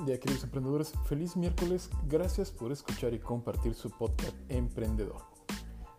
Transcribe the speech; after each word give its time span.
Buen 0.00 0.06
día 0.06 0.18
queridos 0.18 0.44
emprendedores, 0.44 0.94
feliz 1.04 1.36
miércoles, 1.36 1.90
gracias 2.08 2.50
por 2.50 2.72
escuchar 2.72 3.12
y 3.12 3.18
compartir 3.18 3.74
su 3.74 3.90
podcast 3.90 4.34
Emprendedor. 4.48 5.20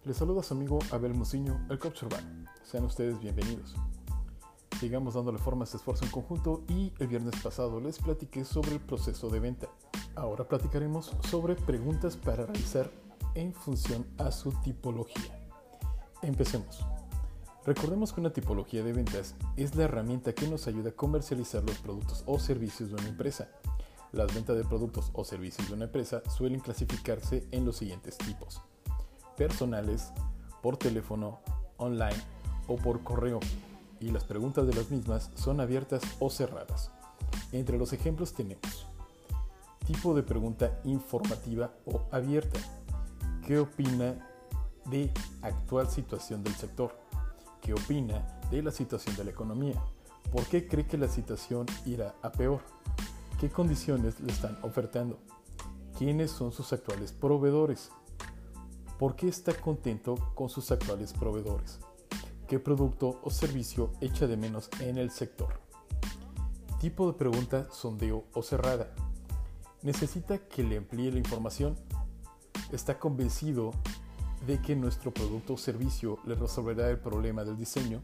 Les 0.05 0.17
saluda 0.17 0.41
su 0.41 0.55
amigo 0.55 0.79
Abel 0.89 1.13
Muciño, 1.13 1.67
el 1.69 1.77
coach 1.77 2.01
urbano. 2.01 2.47
Sean 2.63 2.83
ustedes 2.85 3.19
bienvenidos. 3.19 3.75
Sigamos 4.79 5.13
dándole 5.13 5.37
forma 5.37 5.61
a 5.61 5.65
este 5.65 5.77
esfuerzo 5.77 6.03
en 6.05 6.09
conjunto 6.09 6.63
y 6.67 6.91
el 6.97 7.05
viernes 7.09 7.39
pasado 7.43 7.79
les 7.79 7.99
platiqué 7.99 8.43
sobre 8.43 8.71
el 8.71 8.79
proceso 8.79 9.29
de 9.29 9.39
venta. 9.39 9.67
Ahora 10.15 10.47
platicaremos 10.47 11.15
sobre 11.29 11.53
preguntas 11.53 12.17
para 12.17 12.47
realizar 12.47 12.89
en 13.35 13.53
función 13.53 14.07
a 14.17 14.31
su 14.31 14.51
tipología. 14.63 15.47
Empecemos. 16.23 16.83
Recordemos 17.63 18.11
que 18.11 18.21
una 18.21 18.33
tipología 18.33 18.83
de 18.83 18.93
ventas 18.93 19.35
es 19.55 19.75
la 19.75 19.83
herramienta 19.83 20.33
que 20.33 20.47
nos 20.47 20.67
ayuda 20.67 20.89
a 20.89 20.95
comercializar 20.95 21.63
los 21.63 21.77
productos 21.77 22.23
o 22.25 22.39
servicios 22.39 22.89
de 22.89 22.95
una 22.95 23.07
empresa. 23.07 23.49
Las 24.11 24.33
ventas 24.33 24.57
de 24.57 24.63
productos 24.63 25.09
o 25.13 25.23
servicios 25.23 25.67
de 25.67 25.73
una 25.73 25.85
empresa 25.85 26.21
suelen 26.29 26.59
clasificarse 26.59 27.47
en 27.51 27.65
los 27.65 27.77
siguientes 27.77 28.17
tipos. 28.17 28.61
Personales, 29.37 30.11
por 30.61 30.77
teléfono, 30.77 31.39
online 31.77 32.21
o 32.67 32.75
por 32.75 33.03
correo. 33.03 33.39
Y 33.99 34.11
las 34.11 34.23
preguntas 34.23 34.67
de 34.67 34.73
las 34.73 34.89
mismas 34.89 35.31
son 35.35 35.61
abiertas 35.61 36.01
o 36.19 36.29
cerradas. 36.29 36.91
Entre 37.51 37.77
los 37.77 37.93
ejemplos 37.93 38.33
tenemos 38.33 38.87
tipo 39.85 40.13
de 40.13 40.23
pregunta 40.23 40.79
informativa 40.83 41.73
o 41.85 42.01
abierta. 42.11 42.59
¿Qué 43.45 43.59
opina 43.59 44.27
de 44.85 45.11
actual 45.41 45.89
situación 45.89 46.43
del 46.43 46.53
sector? 46.55 47.01
qué 47.61 47.73
opina 47.73 48.25
de 48.49 48.61
la 48.61 48.71
situación 48.71 49.15
de 49.15 49.23
la 49.23 49.31
economía, 49.31 49.81
por 50.31 50.45
qué 50.45 50.67
cree 50.67 50.85
que 50.85 50.97
la 50.97 51.07
situación 51.07 51.67
irá 51.85 52.15
a 52.21 52.31
peor, 52.31 52.61
qué 53.41 53.49
condiciones 53.49 54.19
le 54.19 54.31
están 54.31 54.55
ofertando, 54.61 55.17
quiénes 55.97 56.29
son 56.29 56.51
sus 56.51 56.73
actuales 56.73 57.11
proveedores, 57.11 57.89
por 58.99 59.15
qué 59.15 59.29
está 59.29 59.51
contento 59.55 60.13
con 60.35 60.47
sus 60.47 60.69
actuales 60.71 61.11
proveedores, 61.13 61.79
qué 62.47 62.59
producto 62.59 63.19
o 63.23 63.31
servicio 63.31 63.93
echa 63.99 64.27
de 64.27 64.37
menos 64.37 64.69
en 64.79 64.99
el 64.99 65.09
sector. 65.09 65.59
Tipo 66.79 67.11
de 67.11 67.17
pregunta 67.17 67.67
sondeo 67.71 68.25
o 68.35 68.43
cerrada. 68.43 68.93
¿Necesita 69.81 70.37
que 70.37 70.61
le 70.61 70.77
amplíe 70.77 71.11
la 71.11 71.17
información? 71.17 71.75
¿Está 72.71 72.99
convencido 72.99 73.71
de 74.45 74.61
que 74.61 74.75
nuestro 74.75 75.11
producto 75.11 75.53
o 75.53 75.57
servicio 75.57 76.19
le 76.27 76.35
resolverá 76.35 76.91
el 76.91 76.99
problema 76.99 77.43
del 77.43 77.57
diseño, 77.57 78.03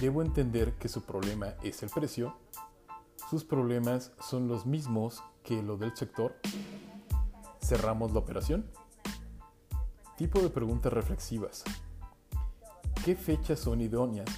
debo 0.00 0.20
entender 0.22 0.72
que 0.80 0.88
su 0.88 1.02
problema 1.02 1.54
es 1.62 1.84
el 1.84 1.90
precio, 1.90 2.34
sus 3.28 3.44
problemas 3.44 4.12
son 4.20 4.46
los 4.46 4.66
mismos 4.66 5.22
que 5.42 5.62
lo 5.62 5.76
del 5.76 5.96
sector, 5.96 6.36
cerramos 7.60 8.12
la 8.12 8.20
operación. 8.20 8.70
Tipo 10.16 10.40
de 10.40 10.48
preguntas 10.48 10.92
reflexivas. 10.92 11.64
¿Qué 13.04 13.16
fechas 13.16 13.60
son 13.60 13.80
idóneas 13.80 14.28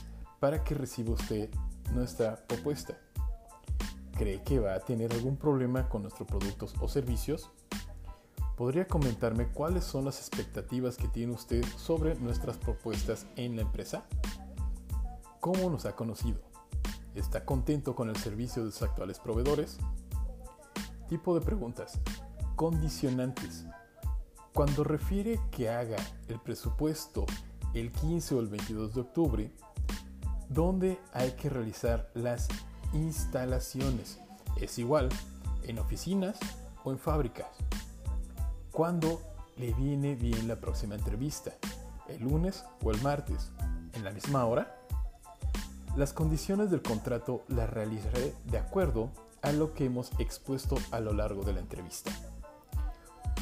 para 0.41 0.65
que 0.65 0.75
reciba 0.75 1.13
usted 1.13 1.51
nuestra 1.93 2.37
propuesta? 2.47 2.99
¿Cree 4.17 4.43
que 4.43 4.59
va 4.59 4.75
a 4.75 4.81
tener 4.81 5.13
algún 5.13 5.37
problema 5.37 5.89
con 5.89 6.03
nuestros 6.03 6.27
productos 6.27 6.75
o 6.81 6.89
servicios? 6.89 7.51
¿Podría 8.57 8.89
comentarme 8.89 9.49
cuáles 9.49 9.85
son 9.85 10.07
las 10.07 10.19
expectativas 10.19 10.97
que 10.97 11.09
tiene 11.09 11.33
usted 11.33 11.65
sobre 11.77 12.17
nuestras 12.17 12.57
propuestas 12.57 13.27
en 13.37 13.55
la 13.55 13.63
empresa? 13.63 14.05
¿Cómo 15.41 15.71
nos 15.71 15.87
ha 15.87 15.95
conocido? 15.95 16.48
¿Está 17.19 17.45
contento 17.45 17.97
con 17.97 18.09
el 18.09 18.17
servicio 18.17 18.65
de 18.65 18.71
sus 18.71 18.83
actuales 18.83 19.19
proveedores? 19.19 19.79
Tipo 21.09 21.35
de 21.35 21.45
preguntas. 21.45 21.99
Condicionantes. 22.55 23.67
Cuando 24.55 24.85
refiere 24.85 25.41
que 25.51 25.69
haga 25.69 25.97
el 26.29 26.39
presupuesto 26.39 27.27
el 27.75 27.91
15 27.91 28.37
o 28.37 28.41
el 28.41 28.47
22 28.47 28.95
de 28.95 29.01
octubre, 29.01 29.53
¿dónde 30.49 31.01
hay 31.13 31.33
que 31.33 31.51
realizar 31.51 32.09
las 32.15 32.47
instalaciones? 32.93 34.21
¿Es 34.57 34.79
igual 34.79 35.09
en 35.65 35.81
oficinas 35.81 36.39
o 36.85 36.93
en 36.93 37.01
fábricas? 37.01 37.49
¿Cuándo 38.71 39.21
le 39.57 39.75
viene 39.75 40.15
bien 40.15 40.47
la 40.47 40.61
próxima 40.61 40.95
entrevista? 40.95 41.51
¿El 42.07 42.23
lunes 42.23 42.65
o 42.85 42.93
el 42.93 43.03
martes? 43.03 43.51
¿En 43.95 44.05
la 44.05 44.13
misma 44.13 44.45
hora? 44.45 44.79
Las 45.99 46.13
condiciones 46.13 46.71
del 46.71 46.81
contrato 46.81 47.43
las 47.49 47.69
realizaré 47.69 48.33
de 48.45 48.59
acuerdo 48.59 49.11
a 49.43 49.51
lo 49.51 49.75
que 49.75 49.87
hemos 49.87 50.13
expuesto 50.21 50.77
a 50.93 51.01
lo 51.01 51.13
largo 51.13 51.43
de 51.43 51.53
la 51.53 51.59
entrevista. 51.59 52.13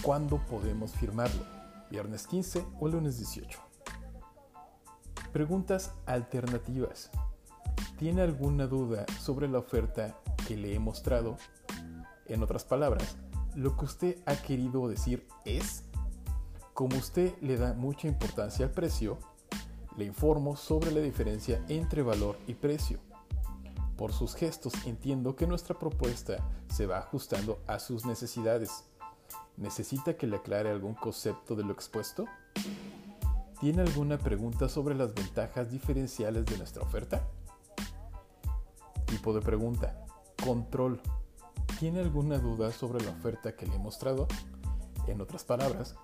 ¿Cuándo 0.00 0.38
podemos 0.38 0.92
firmarlo? 0.92 1.42
¿Viernes 1.90 2.26
15 2.26 2.64
o 2.80 2.88
lunes 2.88 3.18
18? 3.18 3.58
Preguntas 5.34 5.92
alternativas. 6.06 7.10
¿Tiene 7.98 8.22
alguna 8.22 8.66
duda 8.66 9.04
sobre 9.20 9.48
la 9.48 9.58
oferta 9.58 10.18
que 10.48 10.56
le 10.56 10.74
he 10.74 10.78
mostrado? 10.78 11.36
En 12.24 12.42
otras 12.42 12.64
palabras, 12.64 13.18
lo 13.54 13.76
que 13.76 13.84
usted 13.84 14.18
ha 14.24 14.34
querido 14.34 14.88
decir 14.88 15.28
es, 15.44 15.84
como 16.72 16.96
usted 16.96 17.34
le 17.42 17.58
da 17.58 17.74
mucha 17.74 18.08
importancia 18.08 18.64
al 18.64 18.72
precio, 18.72 19.18
le 19.96 20.04
informo 20.04 20.56
sobre 20.56 20.90
la 20.92 21.00
diferencia 21.00 21.64
entre 21.68 22.02
valor 22.02 22.38
y 22.46 22.54
precio. 22.54 22.98
Por 23.96 24.12
sus 24.12 24.34
gestos 24.34 24.74
entiendo 24.84 25.36
que 25.36 25.46
nuestra 25.46 25.78
propuesta 25.78 26.46
se 26.68 26.86
va 26.86 26.98
ajustando 26.98 27.58
a 27.66 27.78
sus 27.78 28.04
necesidades. 28.04 28.84
¿Necesita 29.56 30.16
que 30.16 30.26
le 30.26 30.36
aclare 30.36 30.70
algún 30.70 30.94
concepto 30.94 31.54
de 31.56 31.64
lo 31.64 31.72
expuesto? 31.72 32.26
¿Tiene 33.58 33.80
alguna 33.80 34.18
pregunta 34.18 34.68
sobre 34.68 34.94
las 34.94 35.14
ventajas 35.14 35.70
diferenciales 35.70 36.44
de 36.44 36.58
nuestra 36.58 36.82
oferta? 36.82 37.26
Tipo 39.06 39.32
de 39.32 39.40
pregunta. 39.40 40.04
Control. 40.44 41.00
¿Tiene 41.78 42.00
alguna 42.00 42.38
duda 42.38 42.70
sobre 42.70 43.02
la 43.02 43.12
oferta 43.12 43.56
que 43.56 43.66
le 43.66 43.76
he 43.76 43.78
mostrado? 43.78 44.28
En 45.06 45.22
otras 45.22 45.44
palabras, 45.44 45.94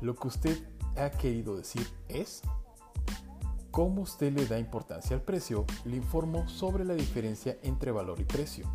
lo 0.00 0.14
que 0.14 0.28
usted 0.28 0.58
ha 0.96 1.10
querido 1.10 1.56
decir 1.56 1.86
es, 2.08 2.40
como 3.72 4.02
usted 4.02 4.34
le 4.34 4.44
da 4.44 4.58
importancia 4.58 5.16
al 5.16 5.22
precio, 5.22 5.64
le 5.86 5.96
informo 5.96 6.46
sobre 6.46 6.84
la 6.84 6.92
diferencia 6.92 7.56
entre 7.62 7.90
valor 7.90 8.20
y 8.20 8.24
precio. 8.24 8.70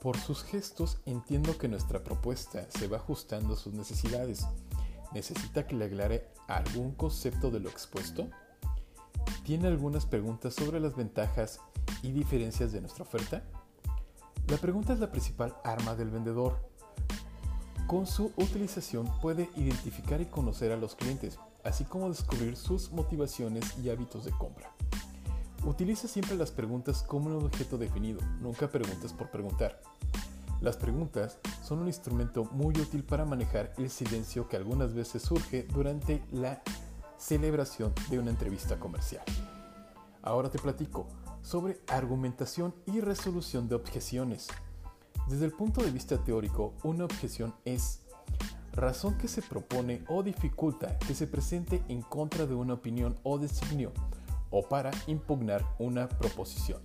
Por 0.00 0.18
sus 0.18 0.42
gestos 0.42 1.00
entiendo 1.06 1.56
que 1.56 1.68
nuestra 1.68 2.02
propuesta 2.02 2.66
se 2.68 2.88
va 2.88 2.96
ajustando 2.96 3.54
a 3.54 3.56
sus 3.56 3.72
necesidades. 3.72 4.44
¿Necesita 5.14 5.68
que 5.68 5.76
le 5.76 5.84
aclare 5.84 6.28
algún 6.48 6.90
concepto 6.96 7.52
de 7.52 7.60
lo 7.60 7.70
expuesto? 7.70 8.28
¿Tiene 9.44 9.68
algunas 9.68 10.06
preguntas 10.06 10.54
sobre 10.54 10.80
las 10.80 10.96
ventajas 10.96 11.60
y 12.02 12.10
diferencias 12.10 12.72
de 12.72 12.80
nuestra 12.80 13.04
oferta? 13.04 13.44
La 14.48 14.56
pregunta 14.56 14.92
es 14.92 14.98
la 14.98 15.12
principal 15.12 15.54
arma 15.62 15.94
del 15.94 16.10
vendedor. 16.10 16.68
Con 17.86 18.08
su 18.08 18.32
utilización 18.36 19.08
puede 19.22 19.48
identificar 19.54 20.20
y 20.20 20.26
conocer 20.26 20.72
a 20.72 20.76
los 20.76 20.96
clientes, 20.96 21.38
así 21.66 21.84
como 21.84 22.08
descubrir 22.08 22.56
sus 22.56 22.92
motivaciones 22.92 23.76
y 23.82 23.90
hábitos 23.90 24.24
de 24.24 24.30
compra. 24.30 24.70
Utiliza 25.64 26.06
siempre 26.06 26.36
las 26.36 26.52
preguntas 26.52 27.02
como 27.02 27.26
un 27.26 27.44
objeto 27.44 27.76
definido, 27.76 28.20
nunca 28.40 28.68
preguntas 28.68 29.12
por 29.12 29.30
preguntar. 29.30 29.82
Las 30.60 30.76
preguntas 30.76 31.38
son 31.62 31.80
un 31.80 31.88
instrumento 31.88 32.44
muy 32.52 32.74
útil 32.80 33.02
para 33.02 33.24
manejar 33.24 33.72
el 33.76 33.90
silencio 33.90 34.48
que 34.48 34.56
algunas 34.56 34.94
veces 34.94 35.22
surge 35.22 35.64
durante 35.64 36.22
la 36.30 36.62
celebración 37.18 37.92
de 38.10 38.20
una 38.20 38.30
entrevista 38.30 38.78
comercial. 38.78 39.24
Ahora 40.22 40.50
te 40.50 40.58
platico 40.58 41.08
sobre 41.42 41.80
argumentación 41.88 42.74
y 42.86 43.00
resolución 43.00 43.68
de 43.68 43.74
objeciones. 43.74 44.48
Desde 45.28 45.44
el 45.44 45.52
punto 45.52 45.82
de 45.82 45.90
vista 45.90 46.16
teórico, 46.22 46.74
una 46.84 47.04
objeción 47.04 47.54
es 47.64 48.05
razón 48.76 49.16
que 49.16 49.26
se 49.26 49.42
propone 49.42 50.04
o 50.08 50.22
dificulta 50.22 50.98
que 50.98 51.14
se 51.14 51.26
presente 51.26 51.82
en 51.88 52.02
contra 52.02 52.46
de 52.46 52.54
una 52.54 52.74
opinión 52.74 53.16
o 53.22 53.38
designio 53.38 53.92
o 54.50 54.62
para 54.68 54.90
impugnar 55.06 55.64
una 55.78 56.08
proposición. 56.08 56.80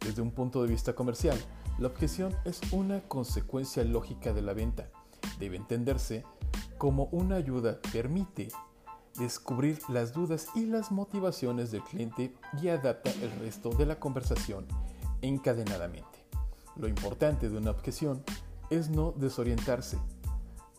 Desde 0.00 0.22
un 0.22 0.30
punto 0.30 0.62
de 0.62 0.68
vista 0.68 0.94
comercial, 0.94 1.38
la 1.78 1.88
objeción 1.88 2.36
es 2.44 2.60
una 2.72 3.00
consecuencia 3.00 3.82
lógica 3.84 4.32
de 4.32 4.42
la 4.42 4.52
venta. 4.52 4.90
Debe 5.40 5.56
entenderse 5.56 6.24
como 6.78 7.04
una 7.06 7.36
ayuda 7.36 7.80
permite 7.92 8.48
descubrir 9.18 9.78
las 9.88 10.12
dudas 10.12 10.48
y 10.54 10.66
las 10.66 10.92
motivaciones 10.92 11.70
del 11.70 11.82
cliente 11.82 12.34
y 12.60 12.68
adapta 12.68 13.10
el 13.22 13.30
resto 13.40 13.70
de 13.70 13.86
la 13.86 13.98
conversación 13.98 14.66
encadenadamente. 15.22 16.26
Lo 16.76 16.88
importante 16.88 17.48
de 17.48 17.56
una 17.56 17.70
objeción 17.70 18.22
es 18.70 18.90
no 18.90 19.12
desorientarse, 19.12 19.98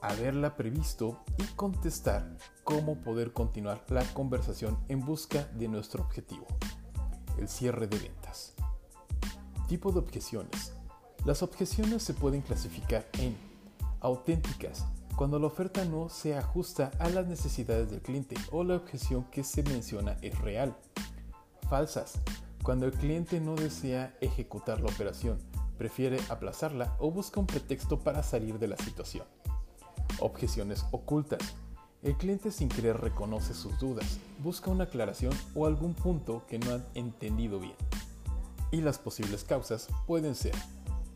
haberla 0.08 0.56
previsto 0.56 1.24
y 1.38 1.44
contestar 1.56 2.38
cómo 2.64 3.02
poder 3.02 3.34
continuar 3.34 3.84
la 3.90 4.04
conversación 4.14 4.78
en 4.88 5.00
busca 5.00 5.46
de 5.54 5.68
nuestro 5.68 6.04
objetivo, 6.04 6.46
el 7.38 7.48
cierre 7.48 7.88
de 7.88 7.98
ventas. 7.98 8.54
Tipo 9.68 9.92
de 9.92 10.00
objeciones. 10.00 10.74
Las 11.26 11.42
objeciones 11.42 12.04
se 12.04 12.14
pueden 12.14 12.42
clasificar 12.42 13.08
en 13.20 13.36
auténticas, 14.00 14.86
cuando 15.16 15.40
la 15.40 15.48
oferta 15.48 15.86
no 15.86 16.10
se 16.10 16.36
ajusta 16.38 16.92
a 17.00 17.10
las 17.10 17.26
necesidades 17.26 17.90
del 17.90 18.02
cliente 18.02 18.36
o 18.52 18.64
la 18.64 18.76
objeción 18.76 19.24
que 19.32 19.44
se 19.44 19.64
menciona 19.64 20.18
es 20.22 20.38
real. 20.40 20.76
Falsas, 21.70 22.20
cuando 22.62 22.86
el 22.86 22.92
cliente 22.92 23.40
no 23.40 23.56
desea 23.56 24.16
ejecutar 24.22 24.82
la 24.82 24.92
operación, 24.92 25.40
prefiere 25.78 26.20
aplazarla 26.30 26.96
o 27.00 27.12
busca 27.12 27.40
un 27.40 27.48
pretexto 27.48 28.00
para 28.00 28.24
salir 28.24 28.60
de 28.60 28.68
la 28.68 28.78
situación. 28.78 29.26
Objeciones 30.20 30.86
ocultas. 30.92 31.40
El 32.04 32.16
cliente 32.18 32.52
sin 32.52 32.70
querer 32.70 32.98
reconoce 32.98 33.54
sus 33.54 33.80
dudas, 33.80 34.20
busca 34.44 34.70
una 34.70 34.84
aclaración 34.86 35.34
o 35.56 35.66
algún 35.66 35.94
punto 35.94 36.44
que 36.48 36.60
no 36.60 36.76
ha 36.76 36.82
entendido 36.94 37.60
bien. 37.60 37.76
Y 38.72 38.82
las 38.82 39.00
posibles 39.00 39.44
causas 39.44 39.88
pueden 40.06 40.36
ser 40.36 40.54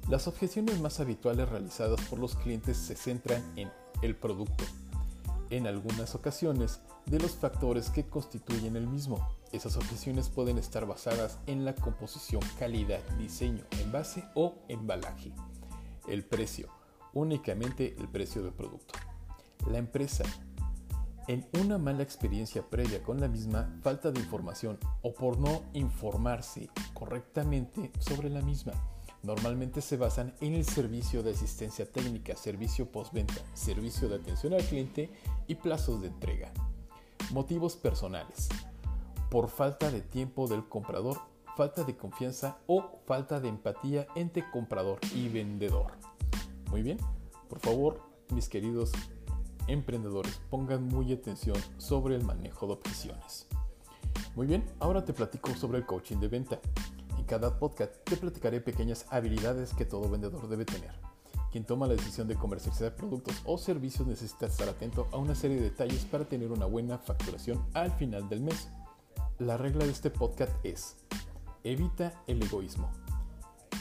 las 0.09 0.27
objeciones 0.27 0.81
más 0.81 0.99
habituales 0.99 1.47
realizadas 1.49 2.01
por 2.09 2.17
los 2.17 2.35
clientes 2.35 2.77
se 2.77 2.95
centran 2.95 3.43
en 3.55 3.69
el 4.01 4.15
producto, 4.15 4.63
en 5.51 5.67
algunas 5.67 6.15
ocasiones 6.15 6.79
de 7.05 7.19
los 7.19 7.33
factores 7.33 7.91
que 7.91 8.07
constituyen 8.07 8.75
el 8.75 8.87
mismo. 8.87 9.19
Esas 9.51 9.77
objeciones 9.77 10.29
pueden 10.29 10.57
estar 10.57 10.87
basadas 10.87 11.37
en 11.45 11.63
la 11.63 11.75
composición, 11.75 12.41
calidad, 12.57 13.01
diseño, 13.19 13.63
envase 13.83 14.23
o 14.33 14.55
embalaje. 14.67 15.31
El 16.07 16.25
precio, 16.25 16.69
únicamente 17.13 17.95
el 17.97 18.07
precio 18.07 18.41
del 18.43 18.53
producto. 18.53 18.93
La 19.69 19.77
empresa, 19.77 20.23
en 21.27 21.47
una 21.61 21.77
mala 21.77 22.03
experiencia 22.03 22.61
previa 22.61 23.03
con 23.03 23.19
la 23.19 23.27
misma, 23.27 23.79
falta 23.81 24.11
de 24.11 24.19
información 24.19 24.77
o 25.01 25.13
por 25.13 25.37
no 25.37 25.63
informarse 25.73 26.69
correctamente 26.93 27.91
sobre 27.99 28.29
la 28.29 28.41
misma 28.41 28.73
normalmente 29.23 29.81
se 29.81 29.97
basan 29.97 30.33
en 30.41 30.53
el 30.53 30.65
servicio 30.65 31.23
de 31.23 31.31
asistencia 31.31 31.85
técnica, 31.85 32.35
servicio 32.35 32.91
postventa, 32.91 33.35
servicio 33.53 34.07
de 34.07 34.15
atención 34.15 34.53
al 34.53 34.63
cliente 34.63 35.09
y 35.47 35.55
plazos 35.55 36.01
de 36.01 36.07
entrega. 36.07 36.51
Motivos 37.31 37.75
personales. 37.75 38.49
Por 39.29 39.49
falta 39.49 39.91
de 39.91 40.01
tiempo 40.01 40.47
del 40.47 40.67
comprador, 40.67 41.19
falta 41.55 41.83
de 41.83 41.95
confianza 41.95 42.57
o 42.67 43.01
falta 43.05 43.39
de 43.39 43.49
empatía 43.49 44.07
entre 44.15 44.49
comprador 44.49 44.99
y 45.13 45.29
vendedor. 45.29 45.91
Muy 46.69 46.81
bien, 46.81 46.97
por 47.47 47.59
favor, 47.59 48.01
mis 48.33 48.49
queridos 48.49 48.91
emprendedores, 49.67 50.39
pongan 50.49 50.83
muy 50.85 51.11
atención 51.13 51.57
sobre 51.77 52.15
el 52.15 52.23
manejo 52.23 52.67
de 52.67 52.73
objeciones. 52.73 53.47
Muy 54.35 54.47
bien, 54.47 54.63
ahora 54.79 55.05
te 55.05 55.13
platico 55.13 55.53
sobre 55.55 55.79
el 55.79 55.85
coaching 55.85 56.17
de 56.17 56.27
venta 56.27 56.59
cada 57.29 57.59
podcast 57.59 57.93
te 58.05 58.17
platicaré 58.17 58.59
pequeñas 58.59 59.05
habilidades 59.11 59.75
que 59.75 59.85
todo 59.85 60.09
vendedor 60.09 60.49
debe 60.49 60.65
tener. 60.65 60.91
Quien 61.51 61.63
toma 61.63 61.85
la 61.85 61.93
decisión 61.93 62.27
de 62.27 62.33
comercializar 62.33 62.95
productos 62.95 63.35
o 63.45 63.59
servicios 63.59 64.07
necesita 64.07 64.47
estar 64.47 64.67
atento 64.67 65.07
a 65.11 65.17
una 65.17 65.35
serie 65.35 65.57
de 65.57 65.69
detalles 65.69 66.05
para 66.05 66.25
tener 66.25 66.51
una 66.51 66.65
buena 66.65 66.97
facturación 66.97 67.63
al 67.75 67.91
final 67.91 68.27
del 68.29 68.41
mes. 68.41 68.69
La 69.37 69.57
regla 69.57 69.85
de 69.85 69.91
este 69.91 70.09
podcast 70.09 70.53
es, 70.65 70.95
evita 71.63 72.19
el 72.25 72.41
egoísmo. 72.41 72.89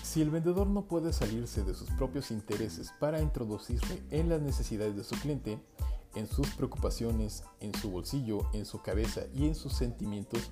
Si 0.08 0.22
el 0.22 0.30
vendedor 0.30 0.66
no 0.66 0.86
puede 0.86 1.12
salirse 1.12 1.64
de 1.64 1.74
sus 1.74 1.90
propios 1.90 2.30
intereses 2.30 2.92
para 2.98 3.20
introducirse 3.20 4.02
en 4.10 4.30
las 4.30 4.40
necesidades 4.40 4.96
de 4.96 5.04
su 5.04 5.14
cliente, 5.16 5.58
en 6.14 6.26
sus 6.26 6.48
preocupaciones, 6.54 7.44
en 7.60 7.74
su 7.74 7.90
bolsillo, 7.90 8.40
en 8.54 8.64
su 8.64 8.80
cabeza 8.80 9.22
y 9.34 9.46
en 9.46 9.54
sus 9.54 9.74
sentimientos, 9.74 10.50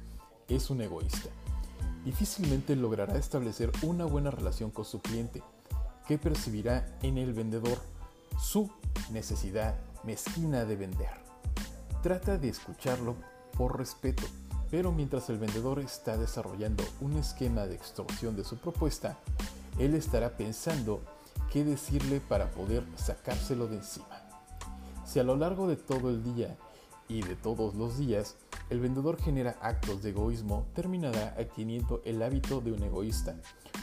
es 0.49 0.69
un 0.69 0.83
egoísta 0.83 1.31
difícilmente 2.07 2.77
logrará 2.77 3.19
establecer 3.19 3.73
una 3.83 4.05
buena 4.05 4.31
relación 4.31 4.71
con 4.71 4.85
su 4.85 5.01
cliente, 5.01 5.43
que 6.07 6.19
percibirá 6.19 6.87
en 7.03 7.19
el 7.19 7.33
vendedor 7.33 7.79
su 8.41 8.71
necesidad 9.11 9.75
mezquina 10.05 10.65
de 10.65 10.77
vender. 10.77 11.11
Trata 12.05 12.39
de 12.39 12.49
escucharlo 12.49 13.17
por 13.59 13.77
respeto, 13.77 14.23
pero 14.71 14.93
mientras 14.93 15.31
el 15.31 15.39
vendedor 15.39 15.79
está 15.79 16.17
desarrollando 16.17 16.85
un 17.01 17.17
esquema 17.17 17.67
de 17.67 17.75
extorsión 17.75 18.37
de 18.37 18.45
su 18.45 18.57
propuesta, 18.59 19.19
él 19.79 19.95
estará 19.95 20.37
pensando 20.37 21.01
qué 21.53 21.65
decirle 21.65 22.21
para 22.21 22.51
poder 22.51 22.85
sacárselo 22.97 23.69
de 23.69 23.77
encima. 23.77 24.23
Si 25.05 25.21
a 25.21 25.25
lo 25.25 25.37
largo 25.37 25.69
de 25.69 25.77
todo 25.77 26.11
el 26.11 26.23
día 26.23 26.57
y 27.09 27.23
de 27.23 27.37
todos 27.37 27.75
los 27.75 27.99
días 27.99 28.37
el 28.69 28.81
vendedor 28.81 29.21
genera 29.21 29.57
actos 29.61 30.03
de 30.03 30.11
egoísmo, 30.11 30.67
terminará 30.75 31.35
adquiriendo 31.39 32.03
el 32.05 32.21
hábito 32.23 32.61
de 32.61 32.73
un 32.73 32.83
egoísta, 32.83 33.37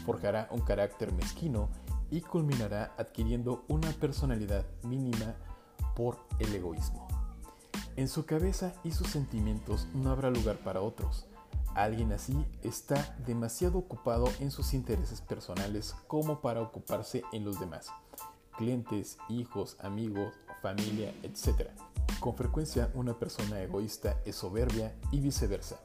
forjará 0.06 0.50
un 0.52 0.60
carácter 0.62 1.14
mezquino 1.14 1.70
y 2.12 2.22
culminará 2.22 2.94
adquiriendo 2.98 3.64
una 3.70 3.90
personalidad 3.92 4.66
mínima 4.84 5.36
por 5.96 6.18
el 6.40 6.54
egoísmo. 6.54 7.08
En 7.96 8.08
su 8.08 8.26
cabeza 8.26 8.74
y 8.84 8.92
sus 8.92 9.08
sentimientos 9.08 9.88
no 9.94 10.10
habrá 10.10 10.32
lugar 10.32 10.58
para 10.58 10.82
otros. 10.82 11.28
Alguien 11.76 12.12
así 12.12 12.36
está 12.64 13.16
demasiado 13.26 13.78
ocupado 13.78 14.30
en 14.40 14.50
sus 14.50 14.74
intereses 14.74 15.22
personales 15.22 15.96
como 16.08 16.42
para 16.42 16.62
ocuparse 16.62 17.24
en 17.32 17.46
los 17.46 17.60
demás, 17.60 17.90
clientes, 18.58 19.18
hijos, 19.30 19.78
amigos, 19.80 20.34
familia, 20.64 21.14
etc. 21.22 21.70
Con 22.20 22.36
frecuencia 22.36 22.90
una 22.96 23.18
persona 23.20 23.62
egoísta 23.62 24.20
es 24.26 24.38
soberbia 24.38 24.96
y 25.12 25.20
viceversa. 25.20 25.80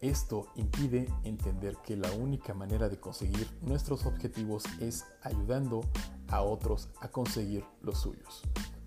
Esto 0.00 0.46
impide 0.54 1.06
entender 1.24 1.76
que 1.84 1.96
la 1.96 2.12
única 2.12 2.54
manera 2.54 2.88
de 2.88 2.98
conseguir 2.98 3.46
nuestros 3.60 4.06
objetivos 4.06 4.64
es 4.80 5.04
ayudando 5.22 5.82
a 6.28 6.40
otros 6.40 6.88
a 7.00 7.08
conseguir 7.08 7.64
los 7.82 7.98
suyos. 7.98 8.42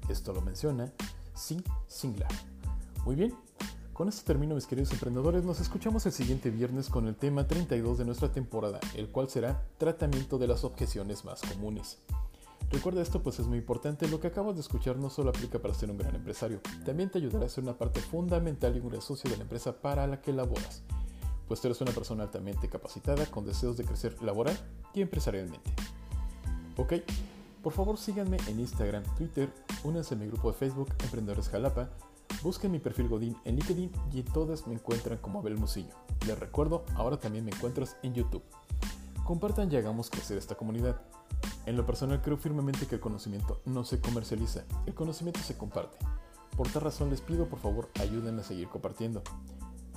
Esto 0.08 0.34
lo 0.34 0.42
menciona 0.42 0.92
Sin 1.40 1.64
Singlar. 1.88 2.30
Muy 3.06 3.16
bien, 3.16 3.34
con 3.94 4.10
esto 4.10 4.24
termino 4.26 4.56
mis 4.56 4.68
queridos 4.68 4.92
emprendedores. 4.92 5.46
Nos 5.46 5.62
escuchamos 5.62 6.06
el 6.06 6.12
siguiente 6.12 6.50
viernes 6.50 6.90
con 6.90 7.08
el 7.08 7.16
tema 7.16 7.48
32 7.48 7.98
de 7.98 8.06
nuestra 8.06 8.30
temporada, 8.30 8.82
el 8.96 9.08
cual 9.08 9.30
será 9.30 9.64
tratamiento 9.78 10.38
de 10.38 10.48
las 10.48 10.66
objeciones 10.66 11.24
más 11.24 11.42
comunes. 11.42 12.00
Recuerda 12.70 13.02
esto 13.02 13.24
pues 13.24 13.40
es 13.40 13.48
muy 13.48 13.58
importante, 13.58 14.08
lo 14.10 14.20
que 14.20 14.28
acabas 14.28 14.56
de 14.56 14.62
escuchar 14.62 14.98
no 14.98 15.10
solo 15.10 15.30
aplica 15.30 15.60
para 15.60 15.74
ser 15.74 15.90
un 15.90 15.98
gran 15.98 16.14
empresario, 16.14 16.60
también 16.86 17.10
te 17.10 17.20
ayudará 17.20 17.46
a 17.46 17.50
ser 17.50 17.64
una 17.64 17.78
parte 17.78 18.02
fundamental 18.02 18.76
y 18.76 18.80
un 18.82 18.90
gran 18.90 19.02
socio 19.02 19.30
de 19.30 19.38
la 19.38 19.44
empresa 19.44 19.82
para 19.82 20.06
la 20.08 20.22
que 20.22 20.34
laboras, 20.34 20.84
pues 21.48 21.64
eres 21.64 21.80
una 21.80 21.92
persona 21.92 22.24
altamente 22.24 22.68
capacitada 22.68 23.26
con 23.28 23.46
deseos 23.46 23.78
de 23.78 23.86
crecer 23.86 24.22
laboral 24.22 24.60
y 24.94 25.02
empresarialmente. 25.02 25.72
Ok, 26.76 26.94
por 27.64 27.74
favor 27.74 27.98
síganme 27.98 28.38
en 28.48 28.60
Instagram, 28.60 29.04
Twitter, 29.18 29.50
únanse 29.84 30.16
a 30.16 30.18
mi 30.18 30.28
grupo 30.28 30.52
de 30.52 30.58
Facebook 30.58 30.90
Emprendedores 31.04 31.50
Jalapa, 31.50 31.90
busquen 32.44 32.72
mi 32.72 32.80
perfil 32.80 33.08
Godín 33.08 33.36
en 33.46 33.56
LinkedIn 33.56 33.92
y 34.14 34.24
todas 34.24 34.68
me 34.68 34.74
encuentran 34.74 35.18
como 35.20 35.40
Abel 35.40 35.58
Musillo. 35.58 35.94
Les 36.28 36.38
recuerdo, 36.38 36.86
ahora 36.96 37.18
también 37.18 37.46
me 37.46 37.52
encuentras 37.52 37.98
en 38.04 38.14
YouTube. 38.14 38.44
Compartan 39.24 39.72
y 39.72 39.76
hagamos 39.76 40.10
crecer 40.10 40.38
esta 40.38 40.56
comunidad. 40.56 41.02
En 41.66 41.78
lo 41.78 41.86
personal 41.86 42.22
creo 42.22 42.38
firmemente 42.38 42.88
que 42.88 42.96
el 42.96 43.02
conocimiento 43.02 43.62
no 43.66 43.84
se 43.84 44.00
comercializa, 44.00 44.64
el 44.86 44.94
conocimiento 44.94 45.40
se 45.42 45.58
comparte. 45.58 45.98
Por 46.58 46.68
tal 46.70 46.82
razón 46.82 47.10
les 47.10 47.22
pido 47.22 47.48
por 47.48 47.60
favor 47.60 47.90
ayúdenme 48.00 48.42
a 48.42 48.46
seguir 48.46 48.68
compartiendo. 48.70 49.22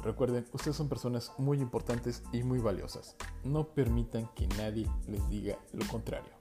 Recuerden, 0.03 0.45
ustedes 0.53 0.77
son 0.77 0.89
personas 0.89 1.33
muy 1.39 1.61
importantes 1.61 2.25
y 2.33 2.43
muy 2.43 2.59
valiosas. 2.59 3.15
No 3.45 3.69
permitan 3.69 4.29
que 4.35 4.49
nadie 4.49 4.89
les 5.07 5.29
diga 5.31 5.59
lo 5.73 5.87
contrario. 5.87 6.33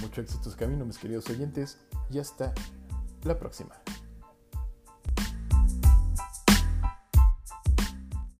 Mucho 0.00 0.20
éxito 0.20 0.50
en 0.50 0.56
camino, 0.56 0.84
mis 0.84 0.98
queridos 0.98 1.28
oyentes, 1.28 1.78
y 2.10 2.18
hasta 2.18 2.52
la 3.24 3.38
próxima. 3.38 3.74